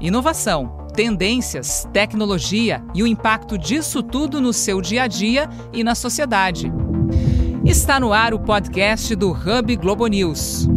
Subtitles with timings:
[0.00, 5.94] Inovação, tendências, tecnologia e o impacto disso tudo no seu dia a dia e na
[5.94, 6.70] sociedade.
[7.64, 10.68] Está no ar o podcast do Hub Globo News.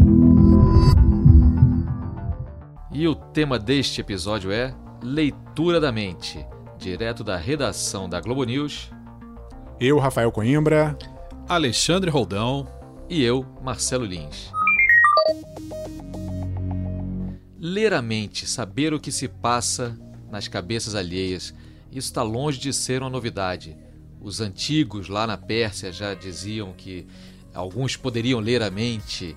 [2.93, 4.73] E o tema deste episódio é
[5.03, 6.45] Leitura da Mente,
[6.77, 8.89] direto da redação da Globo News.
[9.79, 10.97] Eu, Rafael Coimbra.
[11.47, 12.67] Alexandre Roldão.
[13.09, 14.51] E eu, Marcelo Lins.
[17.61, 19.99] Ler a mente, saber o que se passa
[20.31, 21.53] nas cabeças alheias,
[21.91, 23.75] isso está longe de ser uma novidade.
[24.21, 27.05] Os antigos lá na Pérsia já diziam que
[27.53, 29.35] alguns poderiam ler a mente.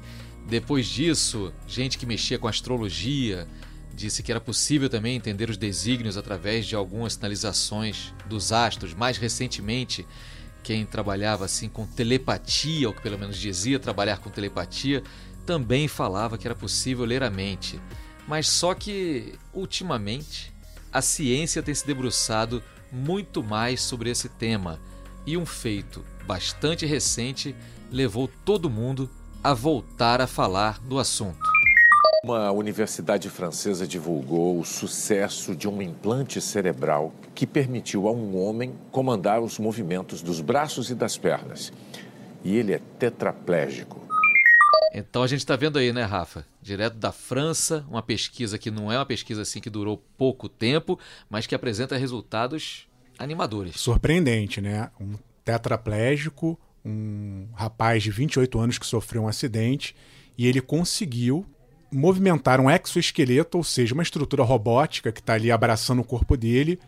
[0.49, 3.49] Depois disso, gente que mexia com astrologia
[3.93, 8.95] disse que era possível também entender os desígnios através de algumas sinalizações dos astros.
[8.95, 10.07] Mais recentemente,
[10.63, 15.03] quem trabalhava assim com telepatia, ou que pelo menos dizia trabalhar com telepatia,
[15.45, 17.81] também falava que era possível ler a mente.
[18.27, 20.53] Mas só que, ultimamente,
[20.93, 24.79] a ciência tem se debruçado muito mais sobre esse tema
[25.27, 27.55] e um feito bastante recente
[27.91, 29.09] levou todo mundo
[29.43, 31.51] a voltar a falar do assunto.
[32.25, 38.75] Uma universidade francesa divulgou o sucesso de um implante cerebral que permitiu a um homem
[38.93, 41.73] comandar os movimentos dos braços e das pernas.
[42.45, 44.01] E ele é tetraplégico.
[44.93, 46.45] Então a gente está vendo aí, né, Rafa?
[46.61, 50.99] Direto da França, uma pesquisa que não é uma pesquisa assim que durou pouco tempo,
[51.31, 52.87] mas que apresenta resultados
[53.19, 53.81] animadores.
[53.81, 54.91] Surpreendente, né?
[55.01, 59.97] Um tetraplégico, um rapaz de 28 anos que sofreu um acidente
[60.37, 61.47] e ele conseguiu
[61.91, 66.79] movimentar um exoesqueleto, ou seja, uma estrutura robótica que está ali abraçando o corpo dele,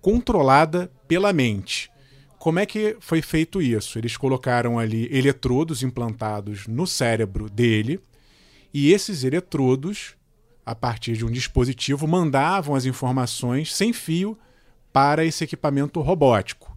[0.00, 1.90] controlada pela mente.
[2.40, 3.98] Como é que foi feito isso?
[3.98, 8.00] Eles colocaram ali eletrodos implantados no cérebro dele,
[8.72, 10.14] e esses eletrodos,
[10.64, 14.38] a partir de um dispositivo, mandavam as informações sem fio
[14.90, 16.74] para esse equipamento robótico.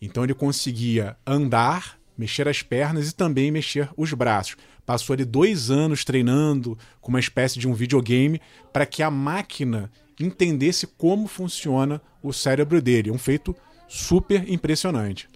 [0.00, 4.56] Então ele conseguia andar, mexer as pernas e também mexer os braços.
[4.86, 8.40] Passou ali dois anos treinando com uma espécie de um videogame
[8.72, 13.10] para que a máquina entendesse como funciona o cérebro dele.
[13.10, 13.54] Um feito
[13.92, 15.28] super impressionante.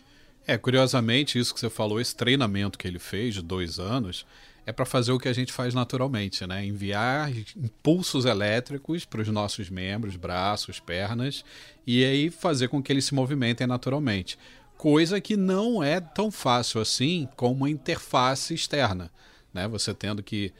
[0.46, 4.24] É, curiosamente, isso que você falou, esse treinamento que ele fez de dois anos,
[4.64, 6.64] é para fazer o que a gente faz naturalmente, né?
[6.64, 11.44] Enviar impulsos elétricos para os nossos membros, braços, pernas,
[11.86, 14.38] e aí fazer com que eles se movimentem naturalmente.
[14.76, 19.10] Coisa que não é tão fácil assim com uma interface externa,
[19.52, 19.68] né?
[19.68, 20.52] Você tendo que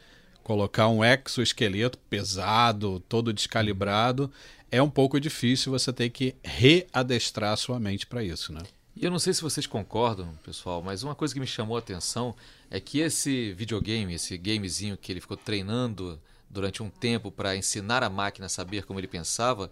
[0.43, 4.31] colocar um exoesqueleto pesado, todo descalibrado,
[4.71, 8.61] é um pouco difícil, você tem que readestrar sua mente para isso, né?
[8.95, 11.79] E eu não sei se vocês concordam, pessoal, mas uma coisa que me chamou a
[11.79, 12.35] atenção
[12.69, 16.19] é que esse videogame, esse gamezinho que ele ficou treinando
[16.49, 19.69] durante um tempo para ensinar a máquina a saber como ele pensava,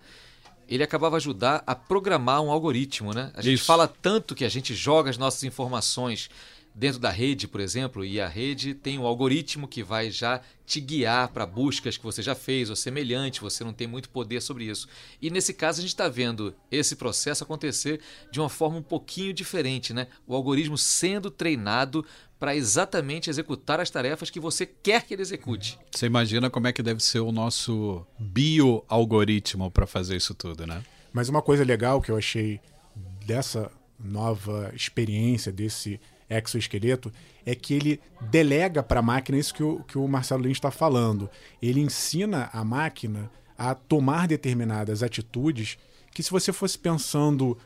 [0.68, 3.32] ele acabava ajudar a programar um algoritmo, né?
[3.34, 3.66] A gente Isso.
[3.66, 6.30] fala tanto que a gente joga as nossas informações
[6.76, 10.82] dentro da rede, por exemplo, e a rede tem um algoritmo que vai já te
[10.82, 14.66] guiar para buscas que você já fez ou semelhante, você não tem muito poder sobre
[14.66, 14.88] isso.
[15.22, 19.34] E nesse caso a gente está vendo esse processo acontecer de uma forma um pouquinho
[19.34, 20.08] diferente, né?
[20.28, 22.06] O algoritmo sendo treinado
[22.38, 25.80] para exatamente executar as tarefas que você quer que ele execute.
[25.92, 30.84] Você imagina como é que deve ser o nosso bioalgoritmo para fazer isso tudo, né?
[31.14, 32.60] Mas uma coisa legal que eu achei
[33.26, 36.00] dessa nova experiência desse
[36.30, 37.12] exoesqueleto
[37.46, 40.72] é que ele delega para a máquina isso que o, que o Marcelo Lins está
[40.72, 41.30] falando.
[41.62, 45.78] Ele ensina a máquina a tomar determinadas atitudes
[46.14, 47.58] que se você fosse pensando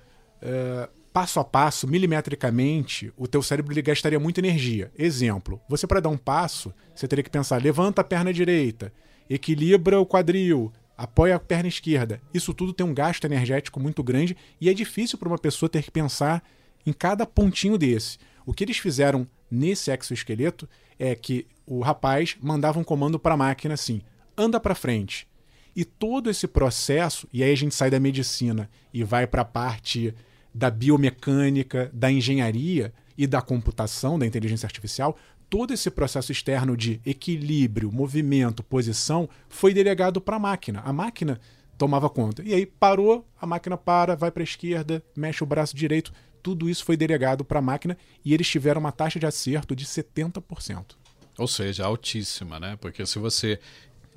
[0.41, 4.91] é, passo a passo, milimetricamente, o teu cérebro gastaria muita energia.
[4.97, 8.91] Exemplo, você para dar um passo, você teria que pensar, levanta a perna direita,
[9.29, 12.21] equilibra o quadril, apoia a perna esquerda.
[12.33, 15.83] Isso tudo tem um gasto energético muito grande e é difícil para uma pessoa ter
[15.83, 16.43] que pensar
[16.85, 18.17] em cada pontinho desse.
[18.49, 20.67] O que eles fizeram nesse exoesqueleto
[20.97, 24.01] é que o rapaz mandava um comando para a máquina assim:
[24.35, 25.27] anda para frente.
[25.75, 29.45] E todo esse processo, e aí a gente sai da medicina e vai para a
[29.45, 30.15] parte
[30.51, 35.15] da biomecânica, da engenharia e da computação, da inteligência artificial,
[35.47, 40.81] todo esse processo externo de equilíbrio, movimento, posição foi delegado para a máquina.
[40.83, 41.39] A máquina
[41.77, 42.41] tomava conta.
[42.43, 46.11] E aí parou, a máquina para, vai para a esquerda, mexe o braço direito,
[46.49, 49.85] tudo isso foi delegado para a máquina e eles tiveram uma taxa de acerto de
[49.85, 50.95] 70%.
[51.37, 52.75] Ou seja, altíssima, né?
[52.81, 53.59] Porque se você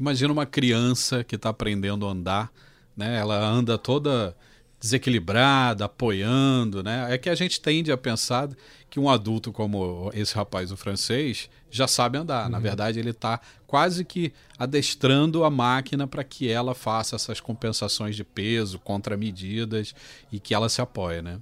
[0.01, 2.51] imagina uma criança que está aprendendo a andar,
[2.97, 3.19] né?
[3.19, 4.35] Ela anda toda
[4.81, 7.13] desequilibrada, apoiando, né?
[7.13, 8.49] É que a gente tende a pensar
[8.89, 12.47] que um adulto como esse rapaz, o francês, já sabe andar.
[12.47, 12.53] Uhum.
[12.53, 18.17] Na verdade, ele está quase que adestrando a máquina para que ela faça essas compensações
[18.17, 19.95] de peso, contramedidas
[20.33, 21.39] e que ela se apoie, né?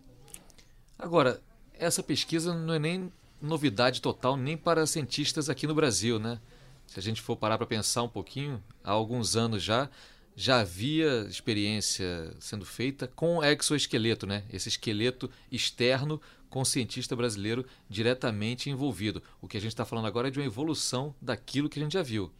[1.00, 1.41] Agora,
[1.73, 3.11] essa pesquisa não é nem
[3.41, 6.38] novidade total nem para cientistas aqui no Brasil, né?
[6.87, 9.88] Se a gente for parar para pensar um pouquinho, há alguns anos já,
[10.37, 14.44] já havia experiência sendo feita com exoesqueleto, né?
[14.52, 16.20] Esse esqueleto externo
[16.50, 19.23] com cientista brasileiro diretamente envolvido.
[19.41, 21.93] O que a gente está falando agora é de uma evolução daquilo que a gente
[21.94, 22.31] já viu.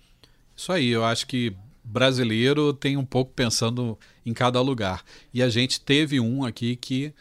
[0.54, 5.02] Isso aí, eu acho que brasileiro tem um pouco pensando em cada lugar.
[5.32, 7.14] E a gente teve um aqui que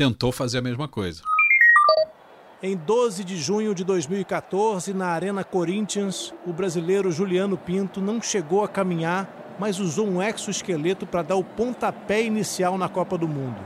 [0.00, 1.22] tentou fazer a mesma coisa.
[2.62, 8.64] Em 12 de junho de 2014, na Arena Corinthians, o brasileiro Juliano Pinto não chegou
[8.64, 13.60] a caminhar, mas usou um exoesqueleto para dar o pontapé inicial na Copa do Mundo.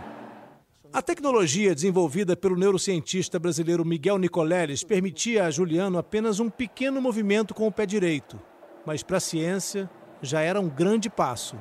[0.92, 7.54] A tecnologia desenvolvida pelo neurocientista brasileiro Miguel Nicoleles permitia a Juliano apenas um pequeno movimento
[7.54, 8.40] com o pé direito,
[8.84, 9.88] mas para a ciência
[10.20, 11.56] já era um grande passo.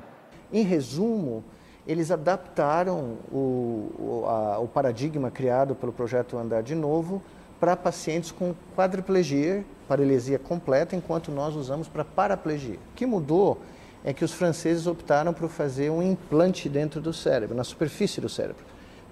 [0.51, 1.43] Em resumo,
[1.87, 7.21] eles adaptaram o, o, a, o paradigma criado pelo projeto Andar de Novo
[7.59, 12.75] para pacientes com quadriplegia, paralisia completa, enquanto nós usamos para paraplegia.
[12.91, 13.61] O que mudou
[14.03, 18.27] é que os franceses optaram por fazer um implante dentro do cérebro, na superfície do
[18.27, 18.63] cérebro,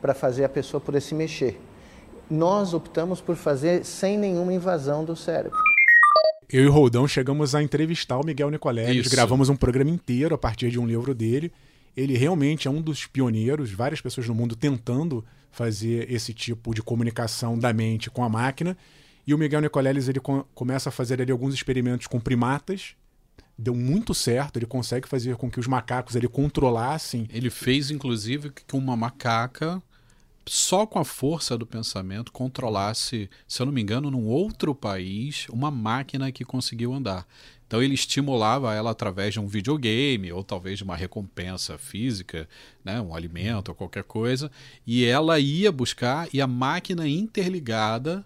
[0.02, 1.62] para fazer a pessoa poder se mexer.
[2.30, 5.58] Nós optamos por fazer sem nenhuma invasão do cérebro.
[6.52, 10.38] Eu e o Roldão chegamos a entrevistar o Miguel Nicoleles, gravamos um programa inteiro a
[10.38, 11.52] partir de um livro dele
[11.96, 16.82] ele realmente é um dos pioneiros, várias pessoas no mundo tentando fazer esse tipo de
[16.82, 18.78] comunicação da mente com a máquina.
[19.28, 22.96] E o Miguel Nicoleles ele com, começa a fazer ali alguns experimentos com primatas.
[23.58, 27.28] Deu muito certo, ele consegue fazer com que os macacos ele controlassem.
[27.32, 29.82] Ele fez, inclusive, que uma macaca,
[30.48, 35.48] só com a força do pensamento, controlasse, se eu não me engano, num outro país,
[35.50, 37.28] uma máquina que conseguiu andar.
[37.72, 42.46] Então ele estimulava ela através de um videogame ou talvez de uma recompensa física,
[42.84, 44.52] né, um alimento ou qualquer coisa,
[44.86, 48.26] e ela ia buscar e a máquina interligada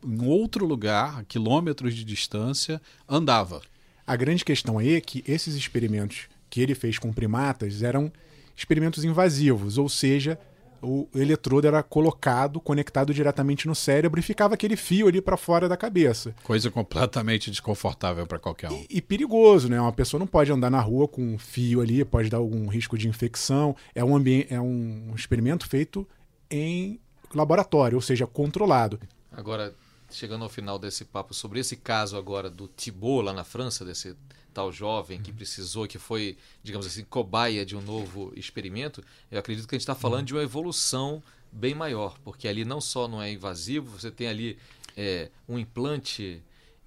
[0.00, 3.62] em outro lugar, a quilômetros de distância, andava.
[4.06, 8.12] A grande questão aí é que esses experimentos que ele fez com primatas eram
[8.56, 10.38] experimentos invasivos, ou seja,
[10.84, 15.68] o eletrodo era colocado, conectado diretamente no cérebro e ficava aquele fio ali para fora
[15.68, 16.34] da cabeça.
[16.42, 18.74] Coisa completamente desconfortável para qualquer um.
[18.74, 19.80] E, e, perigoso, né?
[19.80, 22.98] Uma pessoa não pode andar na rua com um fio ali, pode dar algum risco
[22.98, 23.74] de infecção.
[23.94, 26.06] É um, ambiente, é um experimento feito
[26.50, 27.00] em
[27.34, 29.00] laboratório, ou seja, controlado.
[29.32, 29.74] Agora,
[30.14, 34.16] chegando ao final desse papo sobre esse caso agora do Thibault lá na França, desse
[34.52, 39.66] tal jovem que precisou, que foi, digamos assim, cobaia de um novo experimento, eu acredito
[39.66, 43.20] que a gente está falando de uma evolução bem maior, porque ali não só não
[43.20, 44.56] é invasivo, você tem ali
[44.96, 46.40] é, um implante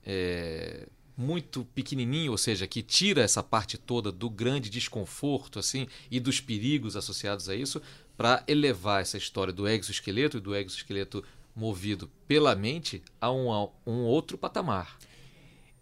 [0.06, 0.88] é,
[1.18, 6.39] muito pequenininho, ou seja, que tira essa parte toda do grande desconforto assim e dos
[6.39, 7.81] perigos associados a isso,
[8.15, 11.23] para elevar essa história do exoesqueleto e do exoesqueleto
[11.57, 14.98] movido pela mente a um, a um outro patamar.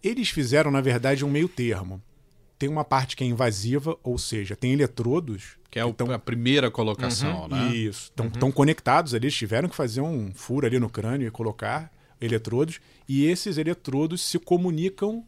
[0.01, 2.01] Eles fizeram, na verdade, um meio termo.
[2.57, 5.57] Tem uma parte que é invasiva, ou seja, tem eletrodos.
[5.69, 6.09] Que é tão...
[6.11, 7.75] a primeira colocação, uhum, né?
[7.75, 8.09] Isso.
[8.09, 8.51] Estão uhum.
[8.51, 11.91] conectados ali, eles tiveram que fazer um furo ali no crânio e colocar
[12.21, 12.79] eletrodos.
[13.09, 15.25] E esses eletrodos se comunicam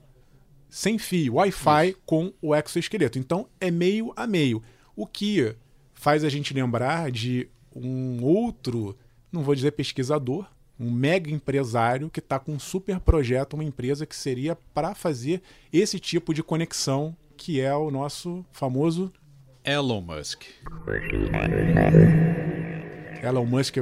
[0.70, 3.20] sem fio, Wi-Fi, com o exoesqueleto.
[3.20, 4.64] Então é meio a meio.
[4.96, 5.54] O que
[5.94, 8.98] faz a gente lembrar de um outro,
[9.38, 10.46] não vou dizer pesquisador,
[10.80, 15.42] um mega empresário que está com um super projeto, uma empresa que seria para fazer
[15.72, 19.14] esse tipo de conexão, que é o nosso famoso
[19.64, 20.44] Elon Musk.
[23.24, 23.78] Elon Musk,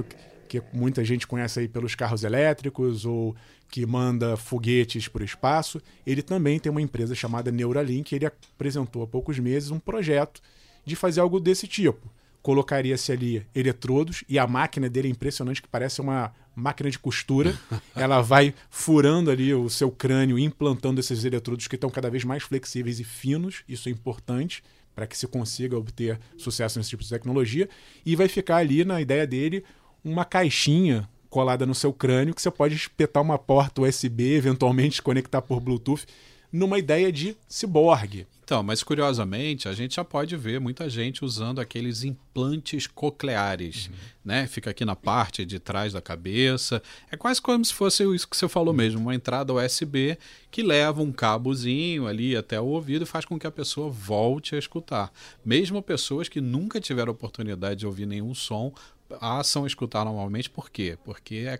[0.47, 3.35] que muita gente conhece aí pelos carros elétricos ou
[3.69, 8.13] que manda foguetes para o espaço, ele também tem uma empresa chamada Neuralink.
[8.13, 10.41] Ele apresentou há poucos meses um projeto
[10.85, 12.09] de fazer algo desse tipo
[12.45, 17.57] colocaria-se ali eletrodos e a máquina dele é impressionante, que parece uma máquina de costura.
[17.95, 22.43] Ela vai furando ali o seu crânio, implantando esses eletrodos que estão cada vez mais
[22.43, 23.63] flexíveis e finos.
[23.67, 27.67] Isso é importante para que se consiga obter sucesso nesse tipo de tecnologia.
[28.05, 29.63] E vai ficar ali, na ideia dele,
[30.03, 35.41] uma caixinha colada no seu crânio que você pode espetar uma porta USB, eventualmente conectar
[35.41, 36.05] por Bluetooth
[36.51, 38.27] numa ideia de ciborgue.
[38.45, 43.93] Então, mas curiosamente, a gente já pode ver muita gente usando aqueles implantes cocleares, uhum.
[44.23, 44.45] né?
[44.45, 46.79] Fica aqui na parte de trás da cabeça.
[47.09, 48.77] É quase como se fosse isso que você falou uhum.
[48.77, 50.15] mesmo, uma entrada USB
[50.51, 54.53] que leva um cabozinho ali até o ouvido e faz com que a pessoa volte
[54.53, 55.11] a escutar.
[55.43, 58.71] Mesmo pessoas que nunca tiveram oportunidade de ouvir nenhum som
[59.09, 60.51] passam a escutar normalmente.
[60.51, 60.99] Por quê?
[61.03, 61.59] Porque é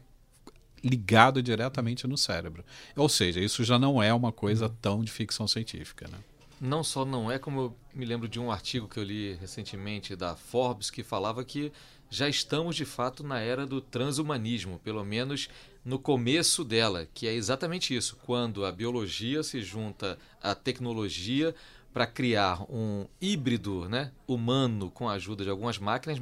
[0.84, 2.64] ligado diretamente no cérebro.
[2.96, 4.76] Ou seja, isso já não é uma coisa uhum.
[4.80, 6.20] tão de ficção científica, né?
[6.60, 10.16] Não só não é, como eu me lembro de um artigo que eu li recentemente
[10.16, 11.72] da Forbes que falava que
[12.10, 15.50] já estamos de fato na era do transhumanismo, pelo menos
[15.84, 21.54] no começo dela, que é exatamente isso, quando a biologia se junta à tecnologia
[21.94, 26.20] para criar um híbrido né, humano com a ajuda de algumas máquinas,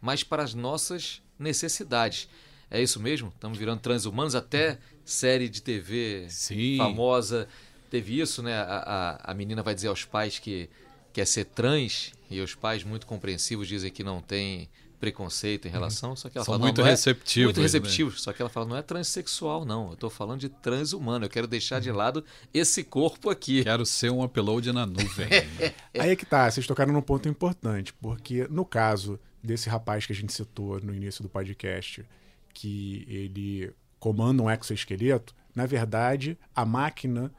[0.00, 2.28] mas para as nossas necessidades.
[2.70, 3.32] É isso mesmo?
[3.34, 6.76] Estamos virando transhumanos até série de TV Sim.
[6.76, 7.48] famosa
[7.90, 8.54] teve isso, né?
[8.54, 10.70] A, a, a menina vai dizer aos pais que
[11.12, 14.68] quer ser trans e os pais muito compreensivos dizem que não tem
[15.00, 18.18] preconceito em relação, só que ela São fala muito não, receptivos, é, muito receptivos, né?
[18.20, 21.46] só que ela fala não é transexual não, eu estou falando de transhumano, eu quero
[21.46, 23.64] deixar de lado esse corpo aqui.
[23.64, 25.26] Quero ser um upload na nuvem.
[25.98, 30.12] Aí é que tá, vocês tocaram num ponto importante, porque no caso desse rapaz que
[30.12, 32.04] a gente citou no início do podcast,
[32.52, 37.32] que ele comanda um exoesqueleto, na verdade, a máquina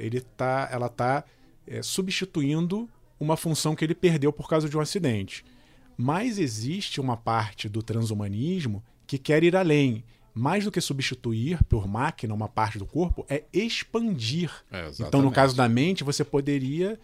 [0.00, 1.24] ele tá, ela está
[1.66, 2.88] é, substituindo
[3.18, 5.44] uma função que ele perdeu por causa de um acidente.
[5.96, 10.02] Mas existe uma parte do transhumanismo que quer ir além.
[10.32, 14.50] Mais do que substituir por máquina uma parte do corpo, é expandir.
[14.70, 16.98] É, então, no caso da mente, você poderia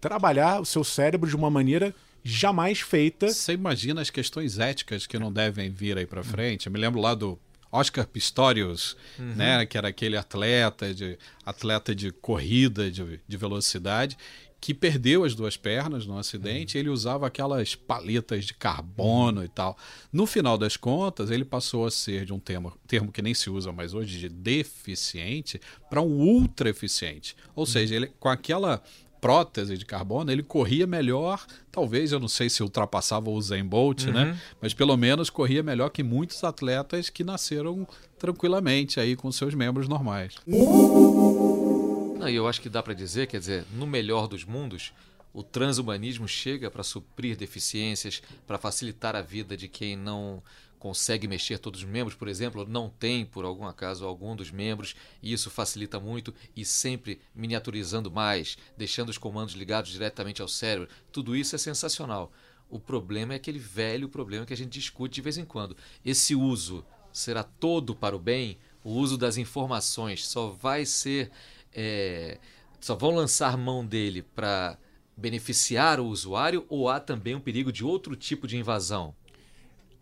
[0.00, 3.28] trabalhar o seu cérebro de uma maneira jamais feita.
[3.28, 6.66] Você imagina as questões éticas que não devem vir aí para frente?
[6.66, 7.38] Eu me lembro lá do
[7.74, 9.34] Oscar Pistorius, uhum.
[9.34, 14.16] né, que era aquele atleta de atleta de corrida de, de velocidade
[14.64, 16.80] que perdeu as duas pernas no acidente, uhum.
[16.80, 19.44] ele usava aquelas paletas de carbono uhum.
[19.44, 19.76] e tal.
[20.10, 23.50] No final das contas, ele passou a ser de um termo, termo que nem se
[23.50, 27.36] usa mais hoje, de deficiente, para um ultra eficiente.
[27.54, 27.66] Ou uhum.
[27.66, 28.82] seja, ele, com aquela
[29.24, 34.04] prótese de carbono, ele corria melhor, talvez, eu não sei se ultrapassava o Zen Bolt,
[34.04, 34.08] né?
[34.08, 34.12] uhum.
[34.32, 34.40] né?
[34.60, 37.88] Mas pelo menos corria melhor que muitos atletas que nasceram
[38.18, 40.34] tranquilamente aí com seus membros normais.
[40.46, 44.92] Não, eu acho que dá para dizer, quer dizer, no melhor dos mundos,
[45.32, 50.42] o transhumanismo chega para suprir deficiências, para facilitar a vida de quem não
[50.84, 54.94] consegue mexer todos os membros, por exemplo, não tem, por algum acaso, algum dos membros,
[55.22, 60.90] e isso facilita muito e sempre miniaturizando mais, deixando os comandos ligados diretamente ao cérebro.
[61.10, 62.30] Tudo isso é sensacional.
[62.68, 65.74] O problema é aquele velho problema que a gente discute de vez em quando.
[66.04, 68.58] Esse uso será todo para o bem?
[68.84, 71.30] O uso das informações só vai ser.
[71.72, 72.38] É,
[72.78, 74.76] só vão lançar mão dele para
[75.16, 79.14] beneficiar o usuário ou há também um perigo de outro tipo de invasão?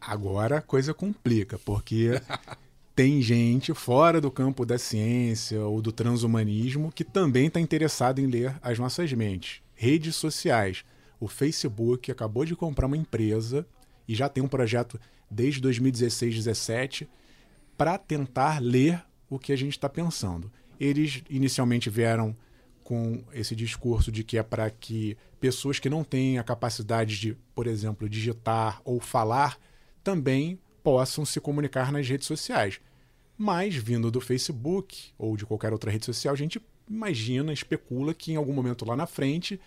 [0.05, 2.21] Agora a coisa complica, porque
[2.95, 8.27] tem gente fora do campo da ciência ou do transhumanismo que também está interessado em
[8.27, 9.63] ler as nossas mentes.
[9.75, 10.85] Redes sociais.
[11.21, 13.65] O Facebook acabou de comprar uma empresa
[14.09, 14.99] e já tem um projeto
[15.31, 17.09] desde 2016, 2017
[17.79, 20.53] para tentar ler o que a gente está pensando.
[20.81, 22.37] Eles inicialmente vieram
[22.83, 27.37] com esse discurso de que é para que pessoas que não têm a capacidade de,
[27.55, 29.59] por exemplo, digitar ou falar
[30.03, 32.81] também possam se comunicar nas redes sociais.
[33.37, 38.33] Mas, vindo do Facebook ou de qualquer outra rede social, a gente imagina, especula que
[38.33, 39.61] em algum momento lá na frente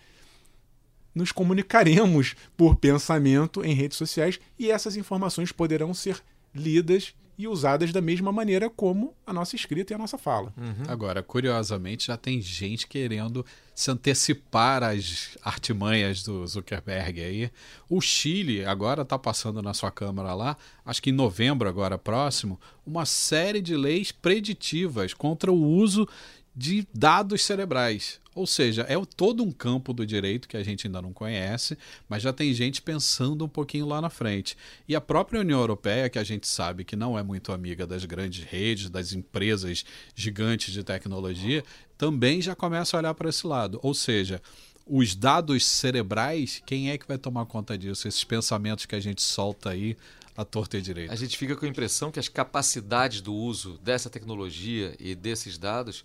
[1.14, 6.22] nos comunicaremos por pensamento em redes sociais e essas informações poderão ser
[6.54, 10.52] lidas e usadas da mesma maneira como a nossa escrita e a nossa fala.
[10.56, 10.84] Uhum.
[10.88, 17.50] Agora, curiosamente, já tem gente querendo se antecipar às artimanhas do Zuckerberg aí.
[17.88, 22.58] O Chile agora está passando na sua Câmara lá, acho que em novembro agora próximo,
[22.86, 26.08] uma série de leis preditivas contra o uso
[26.54, 28.18] de dados cerebrais.
[28.36, 31.76] Ou seja, é todo um campo do direito que a gente ainda não conhece,
[32.06, 34.58] mas já tem gente pensando um pouquinho lá na frente.
[34.86, 38.04] E a própria União Europeia, que a gente sabe que não é muito amiga das
[38.04, 41.64] grandes redes, das empresas gigantes de tecnologia,
[41.96, 43.80] também já começa a olhar para esse lado.
[43.82, 44.42] Ou seja,
[44.86, 48.06] os dados cerebrais, quem é que vai tomar conta disso?
[48.06, 49.96] Esses pensamentos que a gente solta aí
[50.36, 51.10] à torta e direito.
[51.10, 55.56] A gente fica com a impressão que as capacidades do uso dessa tecnologia e desses
[55.56, 56.04] dados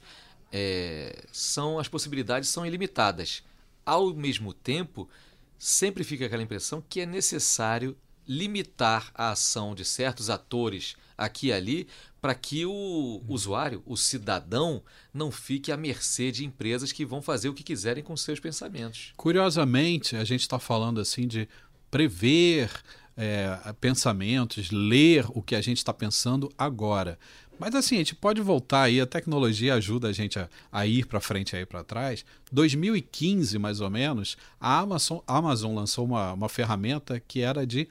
[0.52, 3.44] é, são as possibilidades são ilimitadas.
[3.86, 5.10] Ao mesmo tempo,
[5.58, 7.96] sempre fica aquela impressão que é necessário
[8.28, 11.88] limitar a ação de certos atores aqui e ali,
[12.20, 14.82] para que o usuário, o cidadão,
[15.14, 19.14] não fique à mercê de empresas que vão fazer o que quiserem com seus pensamentos.
[19.18, 21.48] Curiosamente, a gente está falando assim de
[21.90, 22.72] prever
[23.16, 27.18] é, pensamentos, ler o que a gente está pensando agora.
[27.60, 31.06] Mas assim, a gente pode voltar aí, a tecnologia ajuda a gente a, a ir
[31.06, 32.26] para frente aí para trás.
[32.52, 37.88] 2015, mais ou menos, a Amazon, a Amazon lançou uma, uma ferramenta que era de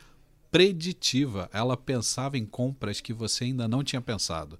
[0.50, 1.48] preditiva.
[1.52, 4.58] Ela pensava em compras que você ainda não tinha pensado.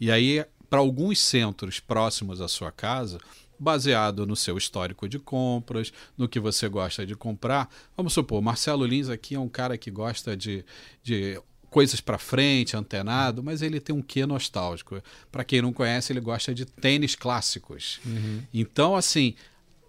[0.00, 3.20] E aí, para alguns centros próximos à sua casa,
[3.58, 7.68] baseado no seu histórico de compras, no que você gosta de comprar.
[7.96, 10.64] Vamos supor, Marcelo Lins aqui é um cara que gosta de,
[11.02, 15.02] de coisas para frente, antenado, mas ele tem um quê nostálgico.
[15.30, 18.00] Para quem não conhece, ele gosta de tênis clássicos.
[18.04, 18.42] Uhum.
[18.52, 19.34] Então, assim,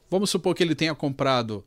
[0.09, 1.63] vamos supor que ele tenha comprado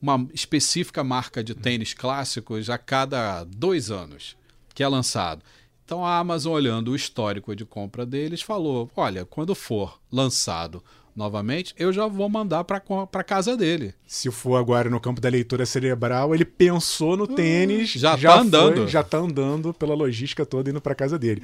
[0.00, 4.36] uma específica marca de tênis clássicos a cada dois anos
[4.74, 5.42] que é lançado.
[5.84, 10.82] Então a Amazon, olhando o histórico de compra deles, falou: olha, quando for lançado
[11.14, 13.94] novamente, eu já vou mandar para casa dele.
[14.06, 18.30] Se for agora no campo da leitura cerebral, ele pensou no hum, tênis, já, já
[18.30, 21.42] tá andando, foi, já tá andando pela logística toda indo para casa dele.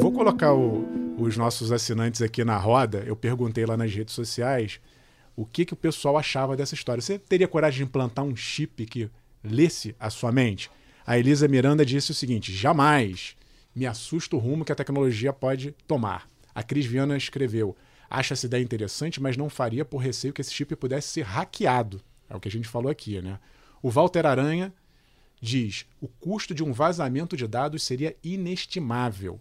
[0.00, 0.86] Vou colocar o,
[1.18, 3.02] os nossos assinantes aqui na roda.
[3.06, 4.80] Eu perguntei lá nas redes sociais
[5.36, 7.00] o que, que o pessoal achava dessa história.
[7.00, 9.10] Você teria coragem de implantar um chip que
[9.42, 10.70] lesse a sua mente?
[11.06, 13.36] A Elisa Miranda disse o seguinte: jamais
[13.74, 16.31] me assusta o rumo que a tecnologia pode tomar.
[16.54, 17.76] A Cris Viana escreveu:
[18.08, 22.02] acha essa ideia interessante, mas não faria por receio que esse chip pudesse ser hackeado.
[22.28, 23.38] É o que a gente falou aqui, né?
[23.82, 24.72] O Walter Aranha
[25.40, 29.40] diz: o custo de um vazamento de dados seria inestimável.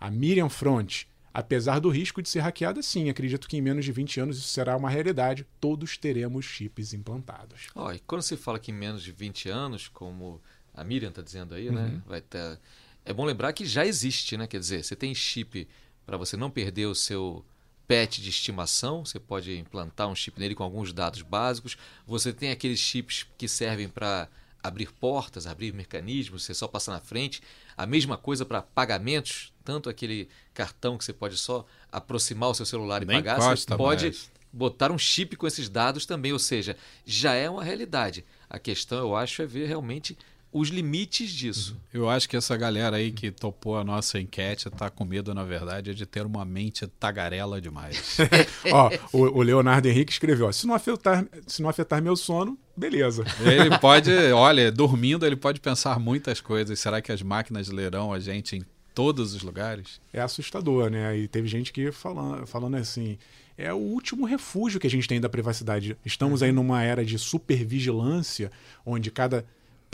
[0.00, 3.92] A Miriam Front, apesar do risco de ser hackeada, sim, acredito que em menos de
[3.92, 5.46] 20 anos isso será uma realidade.
[5.60, 7.68] Todos teremos chips implantados.
[7.74, 10.40] Oh, e quando se fala que em menos de 20 anos, como
[10.74, 11.82] a Miriam está dizendo aí, né?
[11.82, 11.88] uhum.
[11.88, 12.02] né?
[12.06, 12.58] Vai ter...
[13.04, 14.46] É bom lembrar que já existe, né?
[14.46, 15.68] Quer dizer, você tem chip
[16.06, 17.44] para você não perder o seu
[17.86, 21.76] pet de estimação, você pode implantar um chip nele com alguns dados básicos.
[22.06, 24.28] Você tem aqueles chips que servem para
[24.62, 27.42] abrir portas, abrir mecanismos, você só passa na frente.
[27.76, 32.64] A mesma coisa para pagamentos, tanto aquele cartão que você pode só aproximar o seu
[32.64, 34.30] celular e Nem pagar, você pode mais.
[34.50, 38.24] botar um chip com esses dados também, ou seja, já é uma realidade.
[38.48, 40.16] A questão, eu acho, é ver realmente
[40.54, 41.76] os limites disso.
[41.92, 45.42] Eu acho que essa galera aí que topou a nossa enquete está com medo, na
[45.42, 48.18] verdade, de ter uma mente tagarela demais.
[48.70, 52.56] ó, o, o, Leonardo Henrique escreveu: ó, se, não afetar, se não afetar meu sono,
[52.76, 53.24] beleza.
[53.40, 56.78] Ele pode, olha, dormindo, ele pode pensar muitas coisas.
[56.78, 58.62] Será que as máquinas lerão a gente em
[58.94, 60.00] todos os lugares?
[60.12, 61.18] É assustador, né?
[61.18, 63.18] E teve gente que falando, falando assim
[63.56, 65.96] é o último refúgio que a gente tem da privacidade.
[66.04, 68.50] Estamos aí numa era de supervigilância,
[68.84, 69.44] onde cada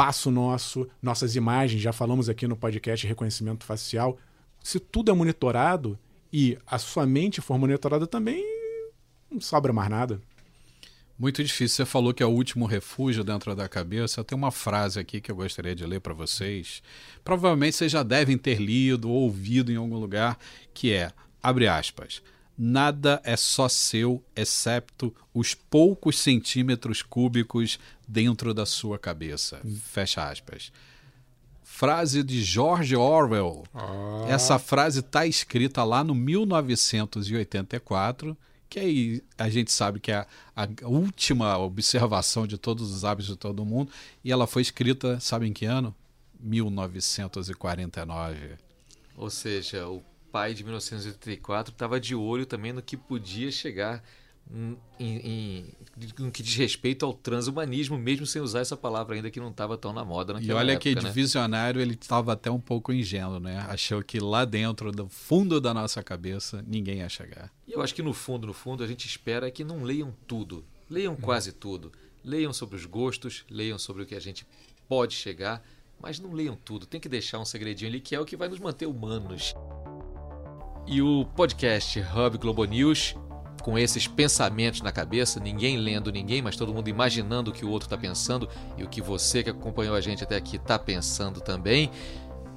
[0.00, 4.16] passo nosso, nossas imagens, já falamos aqui no podcast reconhecimento facial.
[4.64, 5.98] Se tudo é monitorado
[6.32, 8.42] e a sua mente for monitorada também,
[9.30, 10.18] não sobra mais nada.
[11.18, 11.76] Muito difícil.
[11.76, 14.24] Você falou que é o último refúgio dentro da cabeça.
[14.24, 16.82] Tem uma frase aqui que eu gostaria de ler para vocês.
[17.22, 20.38] Provavelmente vocês já devem ter lido ou ouvido em algum lugar,
[20.72, 22.22] que é, abre aspas,
[22.62, 29.62] nada é só seu, excepto os poucos centímetros cúbicos dentro da sua cabeça.
[29.84, 30.70] Fecha aspas.
[31.64, 33.64] Frase de George Orwell.
[33.72, 34.26] Ah.
[34.28, 38.36] Essa frase está escrita lá no 1984,
[38.68, 43.32] que aí a gente sabe que é a, a última observação de todos os hábitos
[43.32, 43.90] de todo mundo,
[44.22, 45.94] e ela foi escrita, sabe em que ano?
[46.38, 48.58] 1949.
[49.16, 54.02] Ou seja, o pai de 1984 estava de olho também no que podia chegar
[54.52, 55.74] em, em,
[56.18, 59.78] no que diz respeito ao transhumanismo, mesmo sem usar essa palavra ainda que não estava
[59.78, 61.12] tão na moda naquela E olha época, que de né?
[61.12, 63.58] visionário ele estava até um pouco ingênuo, né?
[63.68, 67.50] Achou que lá dentro, do fundo da nossa cabeça, ninguém ia chegar.
[67.66, 70.64] E eu acho que no fundo, no fundo, a gente espera que não leiam tudo.
[70.88, 71.92] Leiam quase tudo.
[72.24, 74.44] Leiam sobre os gostos, leiam sobre o que a gente
[74.88, 75.64] pode chegar,
[76.02, 76.86] mas não leiam tudo.
[76.86, 79.54] Tem que deixar um segredinho ali que é o que vai nos manter humanos.
[80.92, 83.14] E o podcast Hub Globo News,
[83.62, 87.70] com esses pensamentos na cabeça, ninguém lendo ninguém, mas todo mundo imaginando o que o
[87.70, 91.40] outro está pensando e o que você que acompanhou a gente até aqui está pensando
[91.40, 91.92] também.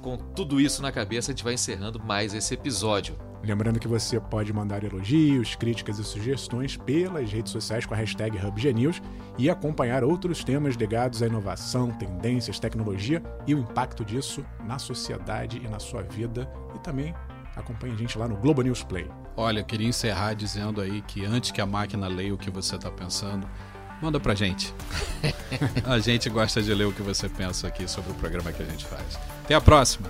[0.02, 3.16] Com tudo isso na cabeça, a gente vai encerrando mais esse episódio.
[3.40, 8.36] Lembrando que você pode mandar elogios, críticas e sugestões pelas redes sociais com a hashtag
[8.36, 9.00] HubGenews
[9.38, 15.62] e acompanhar outros temas ligados à inovação, tendências, tecnologia e o impacto disso na sociedade
[15.64, 17.14] e na sua vida e também
[17.56, 19.08] Acompanhe a gente lá no Globo News Play.
[19.36, 22.76] Olha, eu queria encerrar dizendo aí que antes que a máquina leia o que você
[22.76, 23.48] está pensando,
[24.02, 24.74] manda pra gente.
[25.86, 28.66] a gente gosta de ler o que você pensa aqui sobre o programa que a
[28.66, 29.18] gente faz.
[29.44, 30.08] Até a próxima!